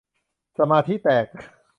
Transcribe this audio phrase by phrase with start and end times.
[0.57, 1.25] สมาธิแตก